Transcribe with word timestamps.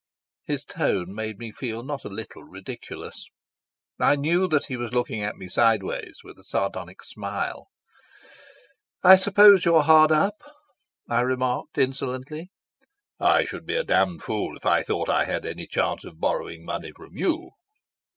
His 0.45 0.65
tone 0.65 1.13
made 1.13 1.37
me 1.37 1.51
feel 1.51 1.83
not 1.83 2.03
a 2.05 2.09
little 2.09 2.43
ridiculous. 2.43 3.27
I 3.99 4.15
knew 4.15 4.47
that 4.47 4.65
he 4.65 4.75
was 4.75 4.91
looking 4.91 5.21
at 5.21 5.35
me 5.35 5.47
sideways, 5.47 6.21
with 6.23 6.39
a 6.39 6.43
sardonic 6.43 7.03
smile. 7.03 7.67
"I 9.03 9.15
suppose 9.15 9.63
you 9.63 9.75
are 9.75 9.83
hard 9.83 10.11
up," 10.11 10.41
I 11.07 11.19
remarked 11.21 11.77
insolently. 11.77 12.49
"I 13.19 13.45
should 13.45 13.67
be 13.67 13.75
a 13.75 13.83
damned 13.83 14.23
fool 14.23 14.57
if 14.57 14.65
I 14.65 14.81
thought 14.81 15.07
I 15.07 15.25
had 15.25 15.45
any 15.45 15.67
chance 15.67 16.03
of 16.03 16.19
borrowing 16.19 16.65
money 16.65 16.91
from 16.97 17.15
you." 17.15 17.51